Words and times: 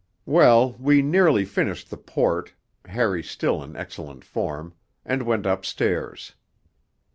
Well, 0.25 0.71
we 0.79 1.03
nearly 1.03 1.45
finished 1.45 1.91
the 1.91 1.97
port 1.97 2.55
Harry 2.85 3.21
still 3.21 3.61
in 3.61 3.75
excellent 3.75 4.23
form 4.25 4.73
and 5.05 5.21
went 5.21 5.45
upstairs. 5.45 6.33